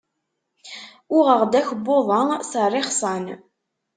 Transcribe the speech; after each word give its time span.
Uɣeɣ-d 1.17 1.53
akebbuḍ-a 1.59 2.21
s 2.49 2.51
rrixsan. 2.67 3.25